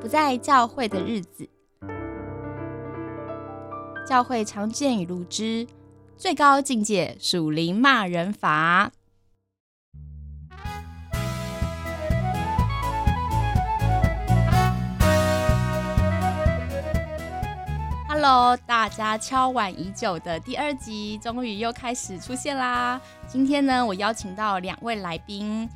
[0.00, 1.46] 不在教会的日子，
[4.08, 5.66] 教会常见与如之，
[6.16, 8.92] 最高境界属灵骂人法。
[18.08, 22.98] Hello，大家敲碗已久的第二集终于又开始出现啦！
[23.26, 25.68] 今天呢，我邀请到两位来宾。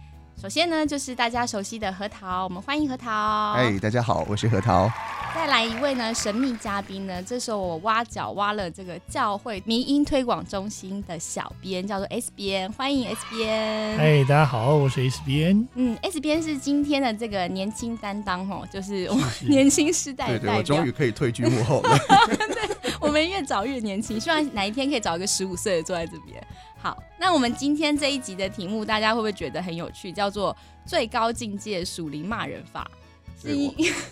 [0.44, 3.52] 首先呢，就是大家熟悉的核桃，我们欢迎核桃。
[3.52, 4.92] 哎，大家好，我是核桃。
[5.34, 13.98] 再来一位呢，神秘嘉宾呢，这时候我挖角挖了这个教会民音推广中心的小编，叫做 S 编，欢迎 S 编。
[13.98, 15.66] 哎，大家好，我是 S 编。
[15.76, 20.56] 嗯，S 编是今天的这个年轻担当哦，就是我们年轻时代的代表。
[20.58, 21.98] 我终于可以退居幕后了。
[22.52, 26.46] 对，我们越早越年轻，希望哪一天可以找一个十五岁的坐在这边。
[26.84, 30.12] 好，那我们今天这一集的题目，大家会不会觉得很有趣？
[30.12, 30.54] 叫做
[30.84, 32.86] “最高境界属灵骂人法”。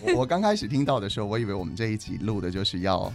[0.01, 3.13] 我我刚开始听到的时候，我以为我们这一集录的就是要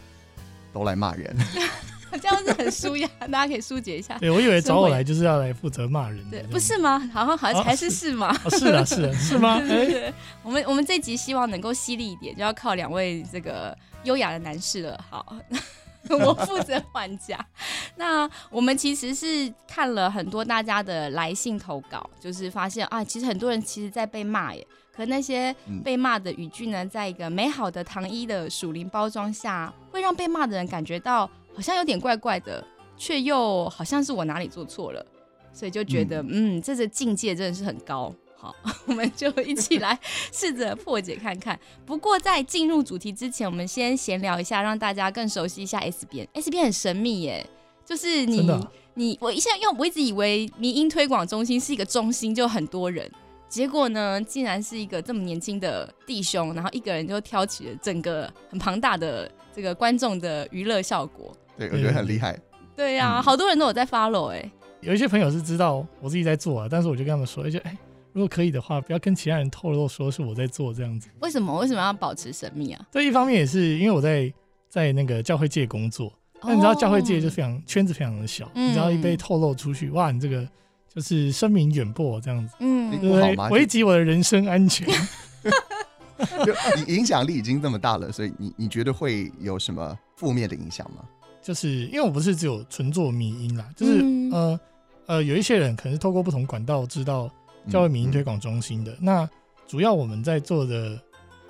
[0.73, 1.36] 都来骂人，
[2.23, 4.17] 这样子很舒压，大家可以疏解一下。
[4.23, 6.97] 对我以为找我来就是要来负责骂人，对，不是吗？
[7.12, 8.33] 好像好像还是是吗？
[8.51, 9.59] 是 啊，是啊，是吗？
[9.67, 10.14] 对，
[10.45, 15.05] 我们我们这集希望能够犀利一点，就要靠两位这个优雅的男士了。
[15.11, 15.34] 好。
[16.25, 17.45] 我负责还价。
[17.97, 24.67] 那我们其实是看了很多大家的来信投稿，就是发现啊，其实很多人其实在被骂耶。
[24.95, 35.06] 可那些被骂的语句呢，在一个美好的糖衣的属灵包装下，会让被骂的人感觉到好像有点怪怪的，却又好像是我哪里做错了，
[35.53, 38.12] 所以就觉得嗯，这个境界真的是很高。
[38.49, 39.99] 好， 我们就一起来
[40.33, 41.59] 试着破解看看。
[41.85, 46.27] 不过在进入主题之前，我们先闲聊一下，让大家更熟悉一下 S 边。
[46.33, 47.47] S 边很神秘耶，
[47.85, 48.49] 就是你
[48.95, 53.11] 你我一下，因为我一直以为民音推广中心是一个中心，就很多人，
[53.49, 61.37] 结果呢，竟然是一个这么年轻的弟兄，然后一个人就挑起了整个很庞大的这个观众的娱乐效果。
[61.58, 62.39] 对，我觉得很厉害。
[62.75, 64.51] 对呀，好多人都有在 follow 哎。
[64.81, 67.77] 有一些朋友是知道我自己在做啊，但是我就跟他们说，而且哎。
[68.18, 71.08] 如果可以的话，不要跟其他人透露说是我在做这样子。
[71.20, 71.56] 为什么？
[71.61, 72.86] 为什么要保持神秘啊？
[72.90, 74.34] 这一方面也是因为我在
[74.68, 76.12] 在那个教会界工作，
[76.42, 80.45] 那你知道教会界就非常圈子非常的小，你知道一被透露出去，哇，你这个
[80.92, 84.84] 就是声名远播这样子，嗯，对，危及我的人身安全。
[86.84, 91.05] 你影响力已经这么大了，所以你你觉得会有什么负面的影响吗？
[91.40, 94.61] 就是因为我不是只有纯做迷音啦，就是呃
[95.07, 97.30] 呃，有一些人可能是透过不同管道知道。
[97.70, 98.96] 教会民营推广中心的。
[99.01, 99.29] 那
[99.67, 100.98] 主要我们在做的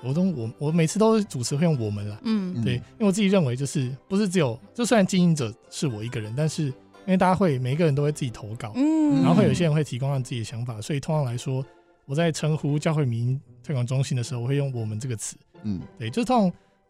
[0.00, 6.72] 活动，我我每次都主持会用我们了，嗯，对，因为我自己认为就是不是只有，就虽然经营者是我一个人，但是因
[7.06, 11.64] 为大家会每一个人都会自己投稿，嗯，然后会有些人会提供他自己的想法，所以通常来说，
[12.06, 16.44] 我在称呼教会民营推广中心的时候，我会用我们这个词，嗯，对，就是通常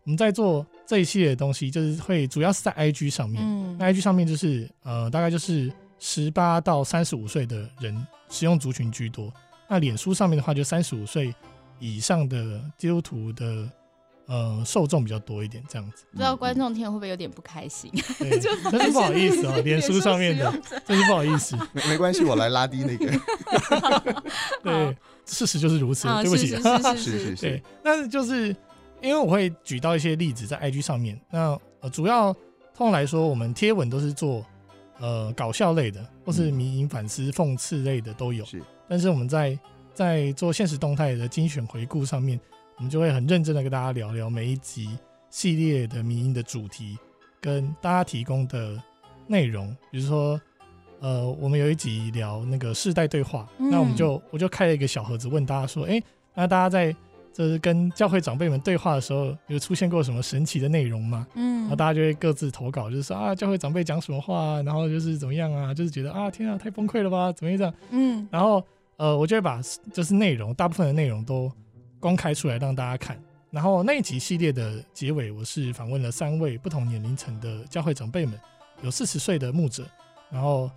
[0.05, 8.07] 我们在做这一系列的东西，就是会主要是在 IG 上面，嗯，那 IG 上面就是呃大概就是十八到三十五岁的人。
[8.29, 9.33] 使用族群居多，
[9.69, 11.35] 那脸书上面的话，就三十五岁
[11.79, 13.69] 以上的基督徒的
[14.27, 16.05] 呃受众比较多一点，这样子。
[16.13, 17.91] 不知道观众听了会不会有点不开心？
[18.19, 20.51] 真 是不好意思哦， 脸书上面的，
[20.85, 21.57] 真是不好意思。
[21.73, 23.07] 没 没关系，我来拉低那个。
[24.63, 26.49] 对，事实就是如此，对不起。
[26.49, 27.43] 是是是。
[27.43, 28.49] 对，那就是
[29.01, 32.33] 因为我会举到一些例子在 IG 上面，那呃主要
[32.75, 34.45] 通常来说，我们贴文都是做。
[34.99, 38.45] 呃，搞笑类的，或是迷因反思、讽刺类的都有。
[38.45, 39.59] 是，但是我们在
[39.95, 42.39] 在做现实动态的精选回顾上面，
[42.77, 44.99] 我们就会很认真的跟大家聊聊每一集
[45.31, 46.99] 系列的迷因的主题，
[47.41, 48.81] 跟大家提供的
[49.27, 49.75] 内容。
[49.91, 50.41] 比如说，
[51.01, 56.03] 呃，我们有一集聊那个世代对话，那我们就我就开了一个小盒子，问大家说，哎，
[56.35, 56.95] 那大家在。
[57.39, 61.25] 就是跟教会长辈们对话的时候，有出现过什么神奇的内容吗？
[61.35, 67.75] 嗯，然后大家就会各自投稿，就是说啊，教会长辈讲什么话，然后就是怎么样啊，就是觉得啊，天啊，太崩溃了吧，怎么样？
[67.91, 68.61] 嗯，然后
[68.97, 69.61] 呃，我就会把
[69.93, 71.49] 就是内容大部分的内容都
[72.01, 73.17] 公开出来让大家看。
[73.53, 78.35] 然后那一集系列的结尾，我是访问了三位不同年龄层的教会长辈们，
[78.83, 79.87] 有四十岁的牧者，
[80.29, 80.69] 然后。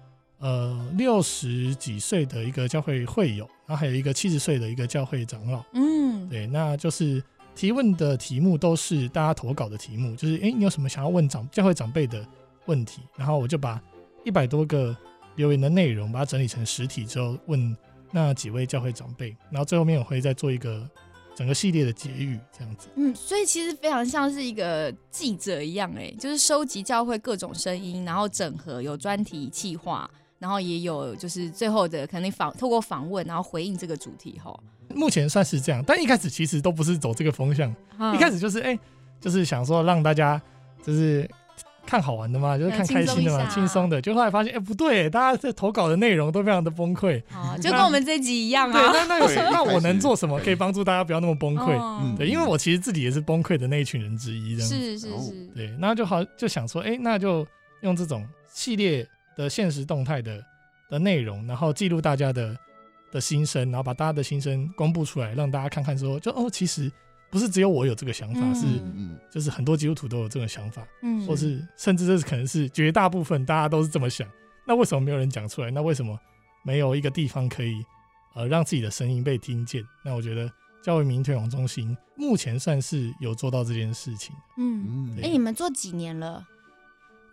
[0.43, 5.63] 呃，六十几岁的一个教会会友，然后还有一个七十岁的一个教会长老。
[5.71, 7.23] 嗯，对，那就是
[7.55, 12.21] 提问的题目都是大家投稿的题目，就是哎，你有什么想要问长教会长辈的
[12.65, 13.01] 问题？
[13.15, 13.81] 然后我就把
[14.25, 14.93] 一百多个
[15.37, 17.73] 留言的内容把它整理成实体之后，问
[18.11, 20.85] 那几位教会长辈，然后最后面我会再做一个
[21.33, 22.89] 整个系列的结语，这样子。
[22.95, 30.11] 嗯，所以其实非常像是一个记者一样，哎，就是收集教会各种声音，然后整合有专题企划。
[30.41, 34.59] 然后也有就是最后的可能访透过访问，然后回应这个主题哈。
[34.95, 38.77] 目前算是这样，但一开始其实都不是走这个风向，嗯一开始就是哎、
[39.19, 40.41] 就是想说让大家
[40.83, 41.29] 就是
[41.85, 44.01] 看好玩的嘛，就是看开心的嘛，轻松的。
[44.01, 47.21] 就后来发现，哎、不对，大家在投稿的内容都非常的崩溃。
[47.33, 48.91] 哦，就跟我们这集一样对，啊。
[48.93, 52.17] 那那有什对那我能做什么可以帮助大家不要那么崩溃？
[52.17, 54.75] 对，因为我其实自己也是崩溃的那一群人之一，这样子。
[54.75, 57.45] 哦是是是，对，那就好就想说，哎、那就
[57.81, 59.07] 用这种系列
[59.41, 60.43] 的现实动态的
[60.89, 62.55] 的内容，然后记录大家的
[63.11, 66.91] 的心声，然后把大家的心声公布出来，让大家看看说，就哦，其实
[67.29, 68.65] 不是只有我有这个想法，嗯是
[68.95, 74.27] 嗯就是很多基督徒都有这个想法，嗯或是甚至这是可能是绝大部分大家都是这么想。
[74.67, 75.71] 那为什么没有人讲出来？
[75.71, 76.17] 那为什么
[76.63, 77.73] 没有一个地方可以
[78.35, 79.83] 呃让自己的声音被听见？
[80.05, 80.49] 那我觉得
[80.83, 84.35] 教育民意推广中心目前算是有做到这件事情。
[84.57, 86.45] 嗯，嗯哎，你们做几年了？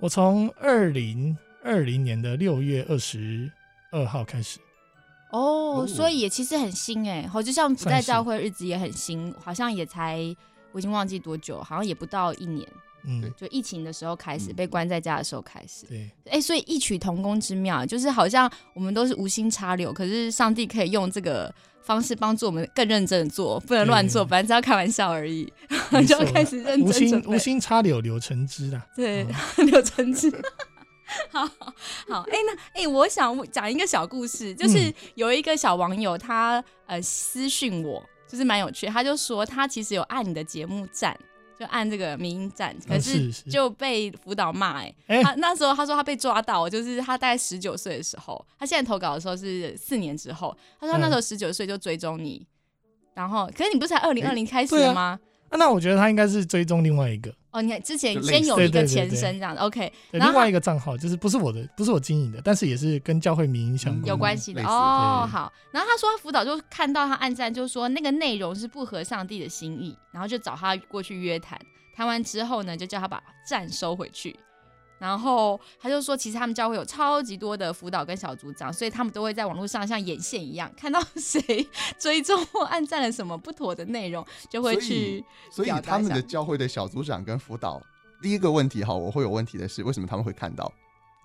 [0.00, 1.36] 我从二零
[1.68, 3.52] 二零年的六月二十
[3.92, 4.58] 二号开始，
[5.30, 5.86] 哦，哦。
[5.86, 10.16] 所以也其实很新哎，好，就像不在算是教会日子也很新，好像也才
[10.72, 12.66] 我已经忘记多久，好像也不到一年，
[13.04, 14.54] 嗯，就疫情的时候开始，嗯。
[14.54, 15.84] 被关在家的时候开始。
[15.86, 25.52] 对，哎、所以异曲同工之妙，就是好像我们都是无心插柳，可是上帝可以用这个方式帮助我们更认真的做，不能乱做，反正只要开玩笑而已，
[25.90, 26.24] 没就错。
[26.24, 27.36] 要开始认无心真准备。
[27.36, 28.86] 无心插柳柳成枝啦。
[28.96, 29.26] 对
[29.58, 30.30] 嗯，柳橙汁。
[31.30, 31.44] 好
[32.08, 41.18] 好，哎、那哎、我想讲一个小故事，就是嗯有一个小网友他呃私讯我，就是蛮有趣，他就说他其实有按你的节目赞，
[41.58, 43.00] 就按这个民音赞，可嗯
[43.32, 52.46] 是就被辅导骂、哎、哎他那时候他说他被抓到，就是他大概十九岁的时候，他现在投稿的时候是四年之后，他说他那时候十九岁就追踪你，
[53.14, 55.18] 然后可是你不是才二零二零开始的吗？
[55.48, 64.08] 啊那我觉得他应该是追踪另外一个，哦，你看之前先有一个前身这样的，OK，然后另外一个账号，就是不是我的，不是我经营的，但是也是跟教会民营相嗯关。
[64.08, 65.26] 有关系的哦。
[65.30, 71.58] 好，然后他说他辅导就看到他暗赞，就说那个内容是不合上帝的心意，然后就找他过去约谈，
[71.96, 74.38] 谈完之后呢，就叫他把赞收回去。
[74.98, 81.66] 然后他就说，其实他们教会有超级多的辅导跟小组长，所以他们都会在网络上像眼线一样，看到 谁
[81.98, 87.80] 追踪或按赞了什么不妥的内容，就会去所以他们的教会的小组长跟辅导，
[88.22, 90.72] 第一个问题哈，我会有问题的是，为什么他们会看到？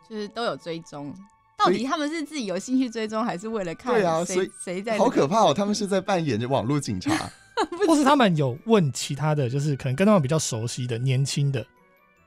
[0.10, 1.14] 就是都有追踪。
[1.58, 5.54] 到底他们是自己有兴趣追踪，还是为了看对啊所谁以谁在、好可怕哦！
[5.54, 7.30] 他们是在扮演着网络警察。
[7.88, 11.66] 或是他们有问其他的就是可能跟他们比较熟悉的年轻的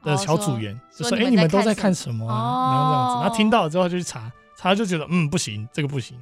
[0.07, 6.17] 的哦小组员，就说：“哎、你们都在在看看什么啊？”哦然后这样子，然后听到了之后就去查，查了就觉得嗯不行，这个不行。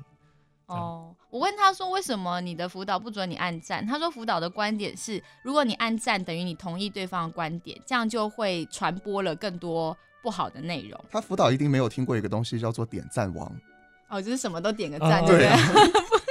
[0.66, 3.86] 哦，我问他说为什么你的辅导不准你按赞？
[3.86, 10.98] 他说辅导的观点是，如果你按赞等于你同意对方的观点，这样就会传播了更多不好的内容。
[11.10, 13.52] 他辅导一定没有听过一个东西叫做点赞王。
[14.08, 15.50] 哦，就是什么都点个赞，哦对不对？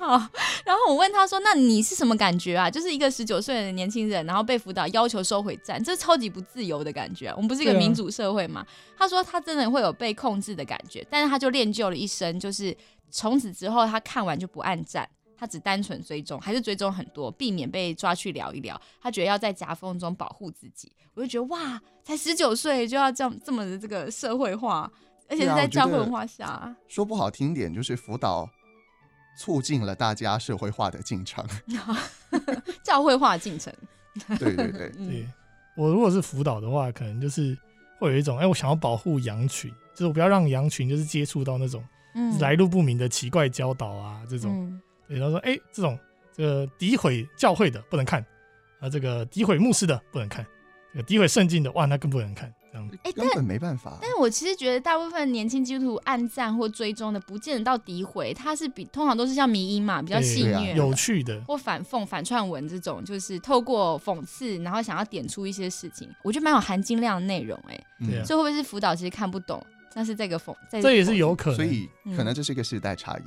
[0.00, 0.16] 好，
[0.64, 2.70] 然后我问他说：“那你是什么感觉啊？
[2.70, 7.34] 就是一个十九岁的年轻人，然后被辅导要求收回赞，这超级不自由的感觉、啊。
[7.36, 8.66] 我们不是一个民主社会嘛？”
[8.96, 12.74] 他说他真的会有被控制的感觉，但是他就练就了一身，就是
[13.10, 15.06] 从此之后他看完就不按赞，
[15.36, 18.80] 他只单纯追踪，还是追踪很多，避免被抓去聊一聊。
[19.02, 20.90] 他觉得要在夹缝中保护自己。
[21.12, 24.90] 我就觉得哇，才十九岁就要这样这么的这个社会化，
[25.28, 26.74] 而且是在教会文化下。
[26.88, 28.48] 说不好听点，就是辅导
[29.40, 31.42] 促进了大家社会化的进程。
[32.84, 33.72] 教会化进程。
[34.38, 35.26] 对对对，嗯对
[35.76, 37.56] 我如果是辅导的话，可能就是
[37.98, 41.82] 会有一种哎、我想要保护羊群，就是我不要让羊群就是接触到那种
[42.14, 44.52] 嗯来路不明的奇怪教导啊这种。
[44.54, 44.78] 嗯
[45.08, 45.98] 对，然后说哎、这种
[46.36, 48.22] 这个诋毁教会的不能看，
[48.78, 50.44] 啊这个诋毁牧师的不能看，
[50.92, 52.52] 这个诋毁圣经的哇那更不能看。
[53.02, 53.98] 哎根本没办法。
[54.00, 68.08] 但是我其实觉得大部分年轻基督徒暗赞或追踪的，不见得到诋毁，他是比通常都是像迷音嘛，比较对戏对啊谑、有趣的，或反讽、反串文这种，就是透过讽刺，然后想要点出一些事情，我觉得蛮有含金量的内容、哎，嗯。
[68.08, 68.24] 对啊。
[68.24, 69.60] 所以会不会是辅导其实看不懂，
[69.92, 71.56] 但是这个讽，这这也是有可能。
[71.56, 72.16] 所以嗯。
[72.16, 73.22] 可能这是一个时代差异。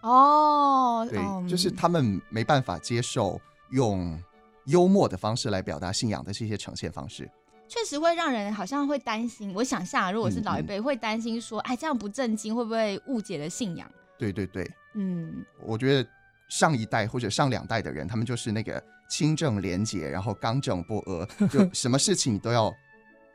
[0.00, 3.38] 哦，对，哦就是他们没办法接受
[3.70, 4.18] 用
[4.64, 7.30] 幽默的方式来表达信仰的这些呈现方式。
[7.70, 9.54] 确实会让人好像会担心。
[9.54, 13.88] 我想象，如果是老一辈，会担心说，哎，这样不正经，会不会误解了信仰？
[14.18, 16.08] 对对对，嗯，我觉得
[16.48, 22.74] 上一代或者上两代的人，他们就是那个清正廉洁，然后刚正不阿，就 什么事情你都要，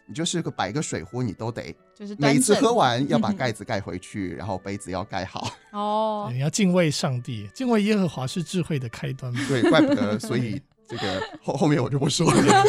[0.05, 5.49] 你就是个摆个水壶，你都得就是每一次喝完 要把盖子盖回去，然后杯子要盖好。
[5.71, 9.39] 哦，你要敬畏上帝，敬畏耶和华是智慧的开端嘛。
[9.47, 12.63] 对，怪不得，所以这个后后面我就不说了。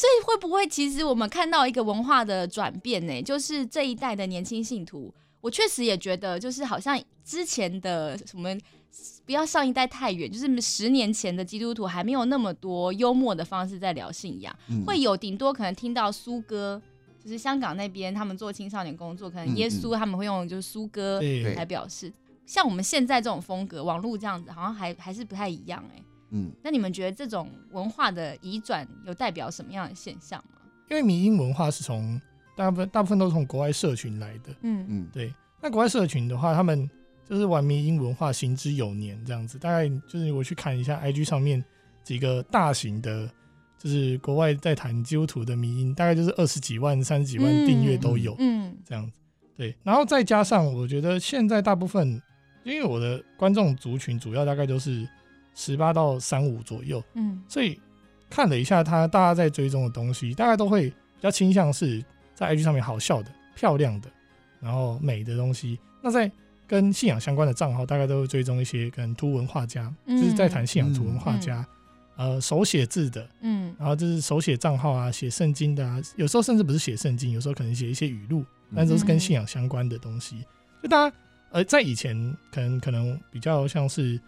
[0.00, 3.22] 哎、所以会不会其实我们看到一个文化的转变呢？
[3.22, 8.56] 就是这一代的年轻信徒，我确实也觉得，就是好像之前的什么
[9.26, 16.80] 不要上一代太远，就是十年前的基督徒还没有那么多幽默的方式在聊信仰，嗯会有顶多可能听到苏哥，
[17.22, 22.12] 就是香港那边他们做青少年工作，可能嗯耶稣他们会用就是苏歌对来表示。
[22.46, 30.60] 像我们现在这种风格，网络这样子，好像还还是不太一样哎、嗯，那你们觉得这种文化的移转有代表什么样的现象吗？
[30.88, 32.20] 因为迷音文化是从
[32.56, 35.32] 大部分大部分都是从国外社群来的，嗯嗯对。
[35.60, 36.88] 那国外社群的话，他们
[37.28, 41.62] 就是玩迷音文化行之有年这样子，大概就是我去看一下 IG 上面
[42.02, 43.30] 几个大型的，
[43.78, 48.34] 就是国外在谈基督徒的迷音，大概就是二十几万、三十几万嗯订阅都有。
[48.38, 49.18] 嗯这样子。
[49.56, 52.20] 对，然后再加上我觉得现在大部分，
[52.64, 55.06] 因为我的观众族群主要大概都是
[55.54, 57.42] 十八到三五左右，嗯。
[57.48, 57.80] 所以
[58.28, 62.04] 看了一下他大家在追踪的东西，大概都会比较倾向是
[62.34, 64.08] 在 IG 上面好笑的、漂亮的，
[64.60, 65.78] 然后美的东西。
[66.02, 66.30] 那在
[66.66, 71.66] 跟信仰相关的账号，大概都会追踪一些跟图文画家，就是在谈信仰图文画家，
[72.16, 73.74] 呃，手写字的，嗯。
[73.78, 80.44] 然后就是手写账号啊，写圣经的啊，有时候甚至不是写圣经，有时候可能写一些语录，但都是跟信仰相关的东西。
[80.82, 81.16] 就大家
[81.50, 82.14] 呃，在以前
[82.52, 84.18] 可能可能比较像是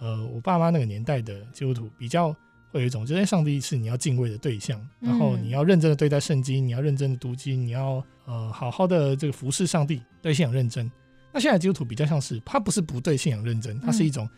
[0.00, 2.34] 呃我爸妈那个年代的基督徒，比较
[2.72, 10.90] 会有一种，就是上帝是你要敬畏的对象，然后嗯你要认真的对待圣经，你要认真的读经，你要呃好好的这个服侍上帝，对信仰认真。
[11.32, 14.28] 那现在基督徒比较像是，他不是不对信仰认真，他是一种、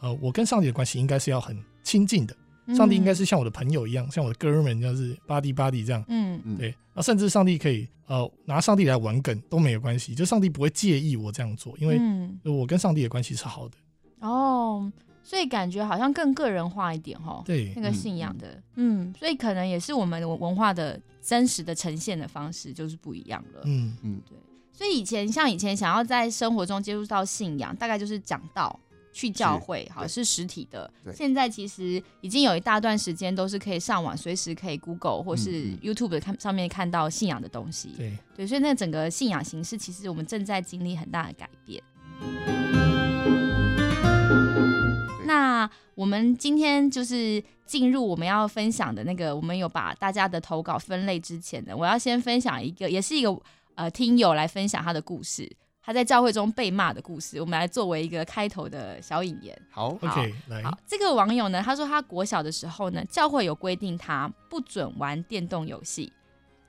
[0.00, 2.34] 呃，我跟上帝的关系应该是要很亲近的。
[2.34, 13.76] 嗯上帝应该是像我的朋友一样，像我的哥们，像是 buddy buddy 这样，嗯嗯对，那甚至上帝可以呃拿上帝来玩梗都没有关系，就上帝不会介意我这样做，因为嗯我跟上帝的关系是好的。
[14.20, 14.90] 哦，
[15.22, 17.42] 所以感觉好像更个人化一点哦。
[17.44, 23.60] 对那，个信仰的，嗯，所以可能也是我们的文化的真实的呈现的方式就是不一样了。
[23.64, 24.36] 嗯嗯，对，
[24.72, 28.78] 所以以前像以前想要在生活中接触到信仰，大概就是讲道。
[29.14, 30.90] 去教会，好对是实体的。
[31.04, 37.90] 对现在其实已经有一大段时间都是可以上网，随时可以 Google 或是嗯 YouTube 看上面看到信仰的东西。
[37.94, 41.82] 对，对，所以那整个信仰形式，其实我们正在经历很大的改变。
[45.32, 53.34] 那我们今天就是进入我们要分享的那个，我们有把大家的投稿分类之前呢，我要先分享一个，也是一个
[53.74, 55.50] 呃听友来分享他的故事，
[55.82, 59.58] 他在教会中被骂的故事，我们来作为一个开头的小引言。
[59.70, 66.12] 好，OK，来，好，这个网友呢，他说他国小的时候呢，教会有规定他不准玩电动游戏。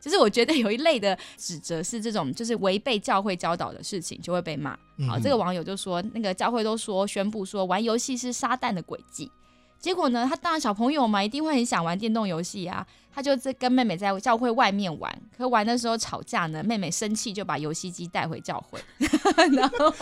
[0.04, 4.72] 就是我觉得有一类的指责是这种，就是违背教会教导的事情就会被骂。
[5.08, 9.32] 好，嗯这个网友就说，那个教会都说宣布说玩游戏是撒旦的诡计。
[9.80, 12.86] 结果呢，他当然小朋友嘛，一定会很想玩电动游戏啊。
[13.16, 18.80] 他就在跟妹妹在教会外面玩，可玩的时候吵架呢，妹妹生气就把游戏机带回教会，
[19.54, 19.94] 然后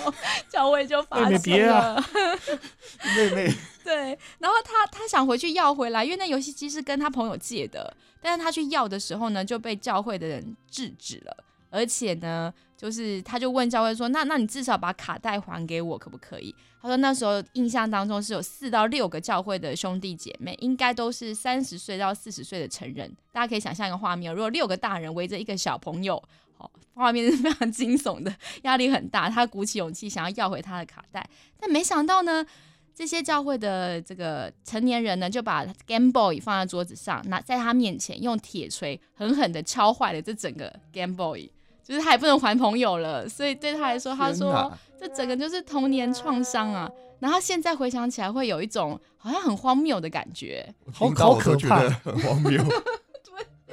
[0.49, 2.05] 教会就发妹妹别啊了。
[3.17, 11.37] 妹妹，对，然后他他想回去要回来，因为那游戏机是跟他朋友借的，但是他去要的时候呢，就被教会的人制止了，
[11.69, 16.55] 而且呢，就是他就问教会说，那那你至少把卡带还给我可不可以？
[16.81, 26.21] 他说那时候印象当中是有四到六个教会的兄弟姐妹，应该都是三十岁到四十岁的成人，大家可以想象一个画面，如果六个大人围着一个小朋友。
[26.93, 29.27] 画面是非常 惊悚的，压力很大。
[29.27, 31.27] 他鼓起勇气想要要回他的卡带，
[31.59, 32.45] 但没想到呢，
[33.01, 41.49] 这些教会的这个成年人呢，就把 Game Boy 放在桌子上，拿在他面前用铁锤狠狠的敲坏了这整个 Game Boy，
[41.83, 46.87] 就是他也不能还朋友了，所以对他来说，他说这整个就是童年创伤啊。
[47.17, 50.71] 然后现在回想起来，会有一种好像很荒谬的感觉。
[50.93, 52.63] 好可怕觉得很荒谬。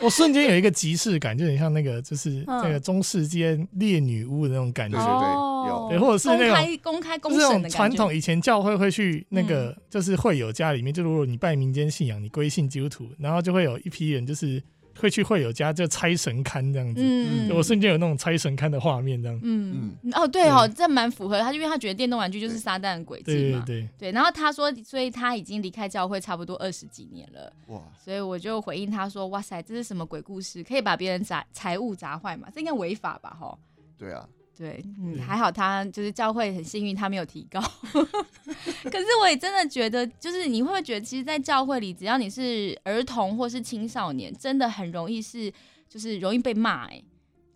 [0.01, 5.21] 我瞬间有一个即视感，就很像那个就是那个中世纪烈女巫的那种感觉对对。
[5.21, 6.49] 对哦有对或者是那种
[6.83, 14.63] 公开公开公传统，以前教会会去那个，嗯就是会友家里面，就如果你拜民间信仰，你归信基督徒，然后就会有一批人，就是
[15.01, 17.01] 会去会友家就拆神龛这样子。
[17.03, 19.41] 嗯，我瞬间有那种拆神龛的画面，这样。
[19.43, 23.63] 嗯哦对哦，这蛮符合他，因为他觉得电动玩具就是撒旦的轨迹嘛。
[23.65, 30.63] 对对对，对，然后他说，所以他已经离开教会差不多二十几年了，哇，所以我就回应他说：“哇塞，这是什么鬼故事？
[30.65, 32.49] 可以把别人砸财物砸坏嘛？
[32.53, 33.37] 这应该违法吧？
[33.39, 33.57] 哈。”
[33.99, 34.29] 对啊，
[34.59, 37.61] 对，嗯，还好他就是教会很幸运，他没有提高。
[38.83, 45.53] 可是我也真的觉得，就是你会不会觉得，其实，在教会里，只要你是儿童或是青少年，真的很容易是
[45.89, 47.01] 就是容易被骂哎、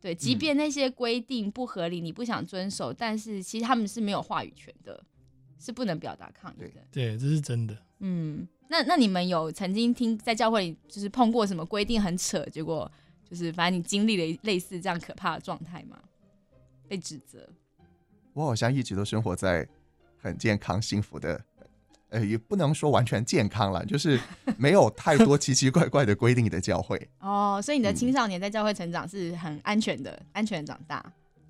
[0.00, 5.04] 对，即嗯便那些规定不合理，你不想遵守，但是其实他们是没有话语权的，
[5.58, 6.80] 是不能表达抗议的。
[6.92, 7.76] 对，这是真的。
[7.98, 12.88] 嗯，那那你们有曾经听在教会里就是碰过什么规定很扯，结果
[13.28, 15.98] 就是反正你经历了类似这样可怕的状态吗？
[16.92, 17.48] 被指责。
[18.34, 19.66] 我好像一直都生活在
[20.18, 21.42] 很健康幸福的，
[22.10, 24.20] 呃，也不能说完全健康了，就是
[24.58, 27.08] 没有太多奇奇怪怪的规定的教会。
[27.20, 31.02] 哦，所以你的嗯青少年在教会成长是很安全的，安全长大。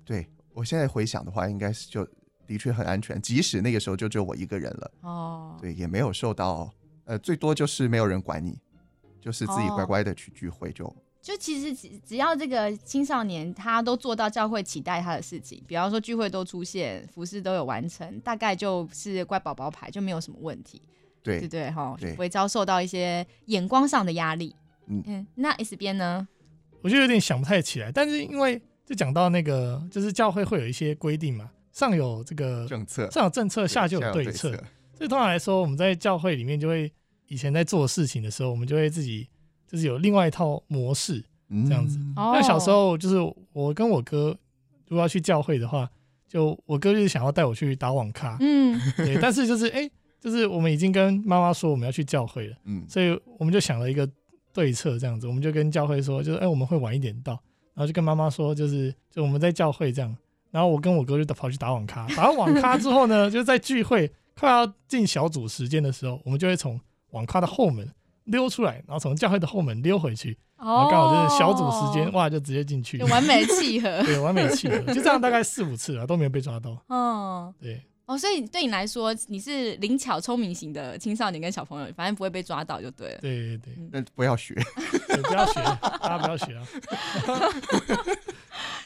[0.05, 2.07] 对我现在回想的话，应该是就
[2.47, 6.73] 的确很安全，即使那个时候就只有我一个人了，哦，对，也没有受到，
[7.03, 8.57] 呃，最多就是没有人管你，
[9.19, 10.95] 就是自己哦乖乖的去聚会就。
[11.23, 20.81] 就其实只只要这个青少年他都做到教会期待他的事情，比方说聚会都出现，服饰都有完成，大概就是乖宝宝牌，就没有什么问题，
[21.23, 21.71] 对对不对？
[21.71, 24.53] 哈，不会遭受到一些眼光上的压力。
[24.87, 26.27] 嗯嗯，那 S 边呢？
[26.81, 34.49] 我就有点想不太起来，但是因为就讲到那个，就是教会会有一些规定嘛，上有这个政策，上有政策，下就有对策。
[34.93, 36.91] 所以通常来说，我们在教会里面就会
[37.27, 39.25] 以前在做事情的时候，我们就会自己
[39.73, 41.25] 就是有另外一套模式。
[41.49, 43.17] 这这样子哦那小时候就是
[43.51, 44.35] 我跟我哥
[44.87, 45.87] 如果要去教会的话，
[46.27, 49.87] 就我哥就是想要带我去打网咖，嗯， 对，但是就是哎、
[50.19, 54.09] 就是我们已经跟妈妈说我们要去教会了，嗯，所以我们就想了一个
[54.51, 57.33] 对策，这样子，我们就跟教会说，就是哎、我们会晚一点到，
[57.75, 60.15] 然后就跟妈妈说，就是就我们在教会这样，
[60.49, 66.79] 然后我跟我哥就跑去打网咖，打完网咖之后呢， 就在聚会快要进小组时间的时候，我们就会从
[67.11, 67.87] 网咖的后门
[68.25, 74.01] 溜出来，然后从教会的后门溜回去，然后刚好就是小组时间，哇，就直接进去有，完美的契合。
[74.03, 77.81] 对，完美契合，就这样大概四五次了，都没有被抓到， 嗯，对。
[78.05, 83.19] 哦，所以对你来说，你是灵巧聪明型的青少年跟小朋友，反正不会被抓到就对了。
[83.21, 84.53] 对对对，那不要学。
[85.07, 86.67] 对不要学，大家不要学啊！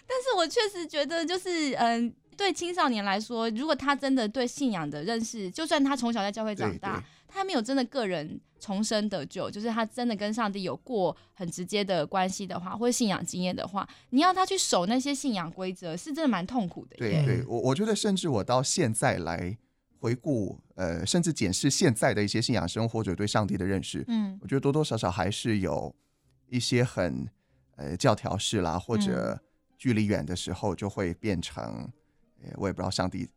[0.05, 16.95] 但是我确实觉得，就是嗯，对青少年来说，如果他真的对信仰的认识，就算他从小在教会长对大对，他没有真的个人重生得救，就是他真的跟上帝有过很直接的关系的话，或者信仰经验的话，你要他去守那些信仰规则，是真的蛮痛苦的。
[16.95, 19.57] 嗯对对，我我觉得甚至我到现在来
[19.99, 25.95] 回顾，呃，甚至检视现在的一些信仰生活者对上帝的认识，嗯我觉得多多少少还是有
[26.49, 27.27] 一些很
[27.75, 29.39] 呃教条式啦，或者
[29.77, 31.63] 距离远的时候就会变成，
[32.41, 33.27] 呃，我也不知道上帝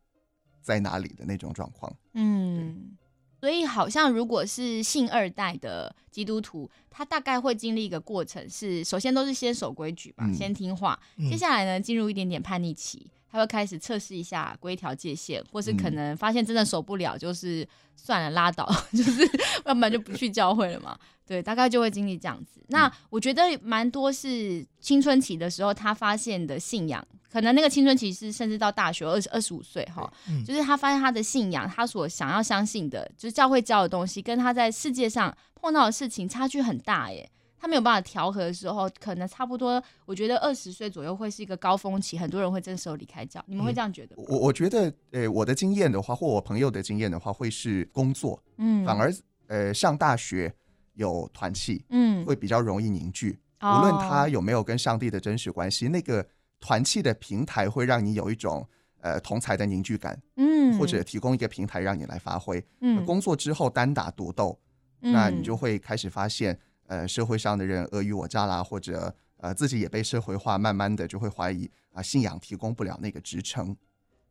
[0.61, 1.95] 在哪里的那种状况。
[2.13, 2.97] 嗯。
[3.41, 10.33] 所以，好像如果是性二代的基督徒，他大概会经历一个过程是，首先都是先守规矩嘛，嗯。
[10.35, 11.27] 先听话，嗯。
[11.27, 19.27] 接下来呢，进入一点点叛逆期，他会开始测试一下规条界限，或是可能发现真的守不了，就是算了拉倒， 就是
[19.65, 20.95] 要不然就不去教会了嘛。
[21.25, 22.63] 对，大概就会经历这样子。
[22.67, 37.29] 那我觉得蛮多是青春期的时候他发现的信仰，可能那个青春期是甚至到大学二十二十五岁哈，嗯就是他发现他的信仰，他所想要相信的，就是教会教的东西，跟他在世界上碰到的事情差距很大耶。
[37.57, 43.39] 他没有办法调和的时候，可能差不多，我觉得二十岁左右会是一个高峰期，很多人会这时候离开教。
[43.45, 44.23] 你们会这样觉得吗？
[44.27, 49.13] 我我觉得，呃，我的经验的话，或我朋友的经验的话，会是工作，嗯，反而
[49.45, 50.51] 呃上大学
[50.95, 53.39] 有团契，嗯，会比较容易凝聚。
[53.59, 56.25] 哦无论他有没有跟上帝的真实关系，那个
[56.61, 58.65] 团契的平台会让你有一种
[59.01, 62.63] 呃同才的凝聚感，嗯，或者提供一个平台让你来发挥。
[62.79, 64.57] 嗯，工作之后单打独斗，
[65.01, 65.11] 嗯。
[65.11, 73.75] 那你就会开始发现，呃，社会上的人尔虞我诈啦，或者呃自己也被社会化，慢慢的就会怀疑啊、信仰提供不了那个支撑，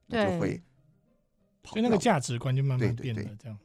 [0.08, 0.62] 对就会
[1.62, 3.24] 跑所以那个价值观就慢慢对对对。
[3.24, 3.58] 变了，这样。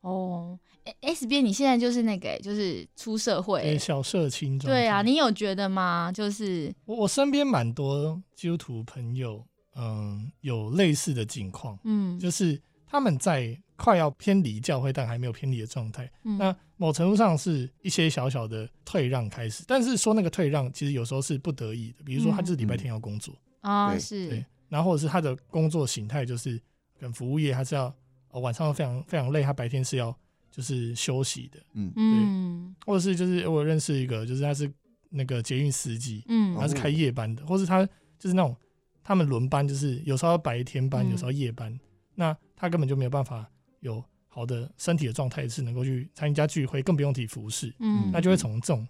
[0.00, 4.58] 哦诶，S 边你现在就是那个就是出社会对，，小社青。
[4.58, 6.10] 对啊，你有觉得吗？
[6.12, 9.44] 就是我我身边蛮多基督徒朋友，
[9.76, 16.10] 嗯，有类似的境况，嗯，就是他们在快要偏离教会，但还没有偏离的状态。
[16.24, 22.04] 嗯那某程度上是一些小小的退让开始，但是说那个退让，其实有时候是不得已的。
[22.04, 26.60] 比如说，他就是礼拜天要工作，啊对是对，然后或者是他的工作形态就是
[26.98, 27.92] 跟服务业，他是要、
[28.30, 30.16] 呃晚上非常非常累，他白天是要
[30.50, 31.92] 就是休息的，嗯。
[31.96, 32.74] 嗯。
[32.86, 34.70] 或者是就是我认识一个，就是他是
[35.10, 36.56] 那个捷运司机，嗯。
[36.56, 37.84] 他是开夜班的，或是他
[38.18, 38.56] 就是那种
[39.02, 41.78] 他们轮班，就是有时候白天班，嗯有时候夜班，
[42.14, 43.48] 那他根本就没有办法
[43.80, 48.86] 有好的身体的状态是能够去参加聚会，更不用提服饰，嗯，那就会从这种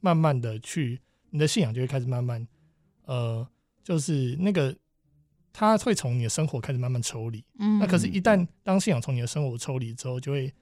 [0.00, 1.00] 慢慢的去，
[1.30, 2.46] 你的信仰就会开始慢慢，
[3.04, 3.46] 呃，
[3.84, 4.74] 就是那个
[5.52, 7.44] 他会从你的生活开始慢慢抽离。
[7.58, 10.52] 嗯，那可是，一旦当信仰从你的生活抽离之后，就会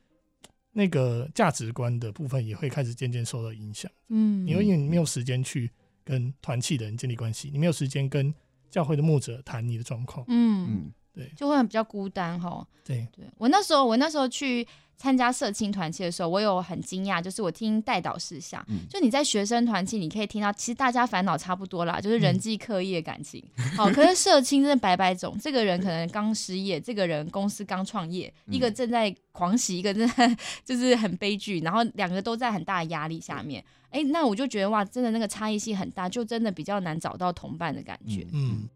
[0.73, 3.91] 那个价值观的部分也会开始渐渐受到影响。
[4.09, 5.71] 嗯，你会因为你没有时间去
[6.05, 8.33] 跟团契的人建立关系，你没有时间跟
[8.71, 10.67] 教会的牧者谈你的状况，嗯。
[10.69, 12.67] 嗯，对就会比较孤单哈。
[12.85, 23.45] 对，对我那时候，我那时候去参加社青团契的时候，我有很惊讶，就是我听带导事项，嗯就你在学生团契，你可以听到，其实大家烦恼差不多啦，就是嗯人际、课业、感情。
[23.77, 33.63] 好，可是社青真的百百种，这个人可能刚失业，这个人公司刚创业，嗯一个正在狂喜，一个正在就是很悲剧，然后两个都在很大的压力下面。
[33.91, 38.27] 哎，那我就觉得哇，真的那个差异性很大，就真的比较难找到同伴的感觉。
[38.33, 38.69] 嗯，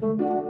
[0.00, 0.47] 好，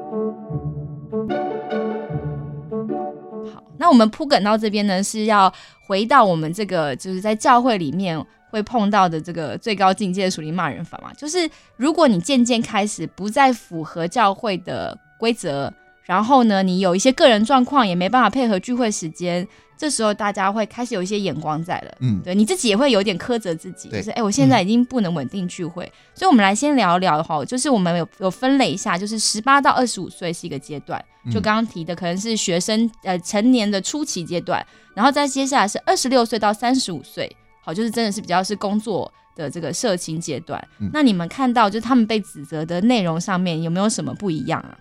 [3.79, 11.13] 那我们铺梗到这边呢，是要回到我们这个就是在教会里面会碰到的这个最高境界的属灵骂人法嘛。
[11.15, 15.73] 就是如果你渐渐开始不再符合教会的规则，
[16.09, 21.95] 然后呢，你有一些个人状况也没办法配合聚会时间，这时候大家会开始有一些眼光在了。
[22.01, 30.99] 嗯，对，你自己也会有点苛责自己，就是哎、我现在已经不能稳定聚会，所以我们来先聊聊哈，就是我们有有分类一下，就是十八到二十五岁是一个阶段，
[31.31, 37.31] 就嗯刚刚提的可能是学生呃成年的初期阶段，然后再接下来是二十六岁到三十五岁，
[37.63, 40.59] 好，就是真的是比较是工作的这个社情阶段。
[40.79, 44.75] 嗯那你们看到就是他们被指责的内容上面有没有什么不一样啊？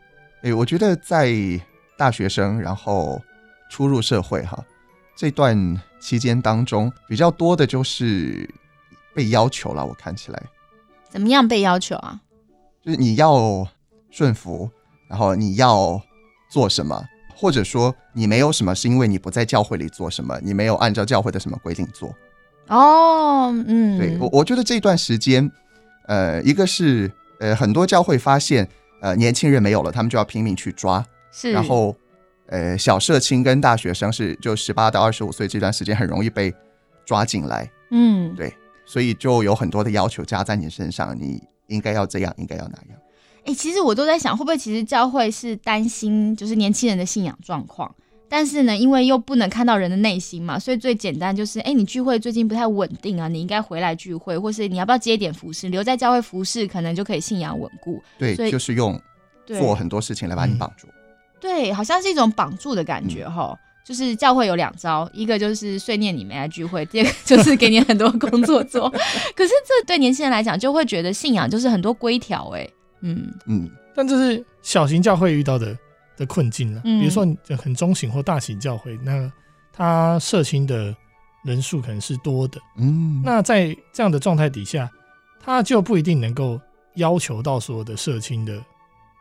[0.47, 1.29] 诶，我觉得在
[1.97, 3.21] 大学生然后
[3.69, 4.63] 初入社会哈
[5.13, 8.49] 这段期间当中，比较多的就是
[9.13, 9.85] 被要求了。
[9.85, 10.41] 我看起来
[11.09, 12.21] 怎么样被要求啊？
[12.81, 13.67] 就是你要
[14.09, 14.69] 顺服，
[15.09, 16.01] 然后你要
[16.49, 17.03] 做什么，
[17.35, 22.15] 或者说你没有什么是因为你不在教会里做什么，你没有按照教会的什么规定做。
[22.67, 25.51] 哦，嗯，对我，我觉得这段时间，
[26.05, 28.65] 呃，一个是呃很多教会发现
[29.01, 31.95] 呃年轻人没有了，他们就要拼命去抓，是，然后
[32.47, 36.53] 呃小社青跟大学生是就十八到二十五岁这段时间很容易被
[37.05, 38.53] 抓进来，嗯，对，
[38.85, 42.99] 所以就有很多的要求加在你身上，你应该要这样，应该要那样。
[43.45, 47.95] 哎、其实我都在想，会不会其实教会是担心就是年轻人的信仰状况，
[48.29, 58.01] 但是呢，因为又不能看到人的内心嘛，所以最简单就是，哎、你聚会最近不太稳定啊，你应该回来聚会，或是你要不要接一点服饰，留在教会服饰，可能就可以信仰稳固。
[58.17, 58.99] 对所以，就是用，
[59.45, 60.87] 做很多事情来把你嗯绑住。
[61.39, 63.57] 对，好像是一种绑住的感觉哈。
[63.85, 68.89] 就是教会有两招，一个就是碎念你没来聚会，第二个就是给你很多工作做。
[69.33, 75.73] 可是这对年轻人来讲，就会觉得信仰就是很多规条，哎，嗯，嗯，但这是小型教会遇到的
[76.17, 76.81] 的困境了。
[76.83, 77.25] 嗯比如说，
[77.57, 79.31] 很中型或大型教会，那
[79.71, 80.93] 他社青的
[81.45, 82.59] 人数可能是多的。
[82.77, 84.91] 嗯，那在这样的状态底下，
[85.39, 86.59] 他就不一定能够
[86.95, 88.61] 要求到所有的社青的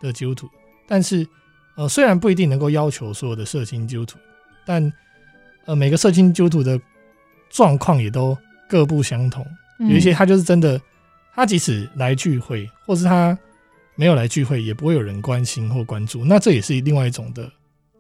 [0.01, 0.49] 的基督徒，
[0.89, 1.27] 但是
[1.77, 4.19] 呃，虽然不一定能够要求所有的社青基督徒，
[4.65, 4.93] 但
[5.67, 6.81] 呃，每个社青基督徒的
[7.51, 8.37] 状况也都
[8.69, 9.47] 各不相同。
[9.79, 10.81] 嗯有一些他就是真的，
[11.35, 13.39] 他即使来聚会，或是他
[13.97, 16.25] 没有来聚会，也不会有人关心或关注。
[16.25, 17.51] 那这也是另外一种的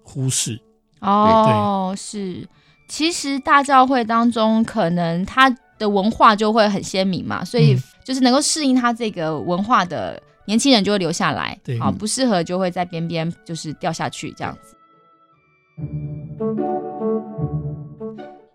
[0.03, 0.61] 忽视。
[1.01, 2.47] 哦，是，
[2.89, 14.77] 其实大教会当中，可能它的文化就会很鲜明嘛，所以嗯就是能够适应它这个文化的年轻人就会留下来，对好，嗯不适合就会在边边就是掉下去这样子。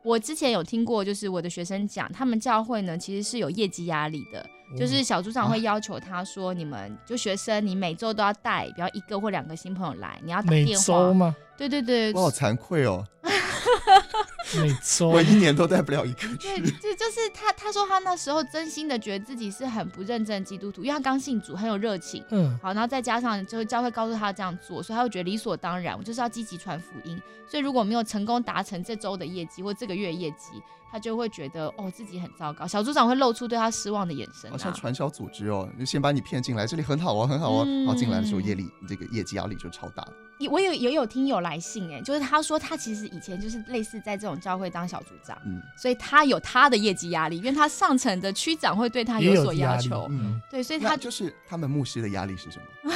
[0.04, 4.46] 我之前有听过，就是我的学生讲，他们教会呢其实是有业绩压力的，
[4.78, 11.36] 就是小组长会要求他说，你们就学生，你每周都要带，比如一个或两个新朋友来，你要打电话周，吗？
[11.58, 13.06] 对对对，我好惭愧哦，
[14.62, 16.72] 每周我一年都带不了一个对，去。
[16.82, 17.52] 这就是他。
[17.62, 22.26] 他说他那时候真心的觉得自己是很不认真的基督徒，因为他刚信主，很有热情。
[22.32, 27.22] 嗯，好，然后再加上就是教会告诉他这样做，所以他会觉得理所当然，我就是要积极传福音。
[27.48, 30.60] 所以如果没有成功达成这周的业绩或这个月业绩，
[30.92, 32.66] 他就会觉得哦自己很糟糕。
[32.66, 34.76] 小组长会露出对他失望的眼神、好像啊。
[34.76, 40.04] 传销组织哦，就先把你骗进来，这里很好哦，很好哦，嗯然后进来的时候业力这个业绩压力就超大。
[40.40, 50.08] 也我有也有听友来信哎，就是他说他其实以前就是类似在这种教会当小组长，嗯所以他有他的业绩压力，因为他上层的区长会对他有所要求。
[50.10, 52.94] 嗯，对，所以他就是他们牧师的压力是什么？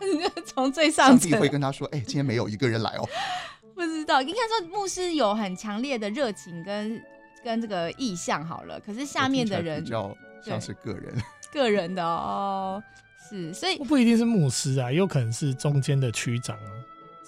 [0.44, 3.08] 从最上上层帝会跟他说：“哎，今天没有一个人来哦。
[3.74, 7.00] 不知道，应该说牧师有很强烈的热情跟
[7.44, 11.14] 跟这个意向好了，可是”下面的人比较像是个人。
[11.50, 12.82] 个人的哦，
[13.28, 16.70] 是，所以不一定是牧师啊，也有可能是中间的区长啊，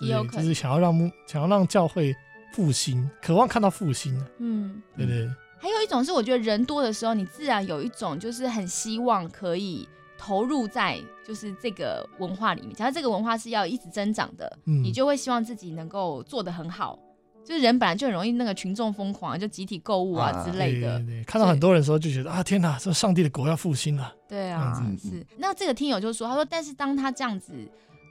[0.00, 2.14] 也有可能就是想要让牧想要让教会
[2.52, 5.28] 复兴，渴望看到复兴啊，嗯，对不对？
[5.58, 16.98] 还有一种是我觉得人多的时候，你自然有一种就是很希望可以投入在就是这个文化里面，假如这个文化是要一直增长的，嗯你就会希望自己能够做得很好。
[17.42, 24.14] 就是人本来就很容易那个群众疯狂，就集体购物啊啊之类的对，对对，看到很多人的时候就觉得啊，天哪，这上帝的国要复兴了。
[24.28, 25.26] 对啊是。
[25.36, 27.52] 那这个听友就说，他说，但是当他这样子，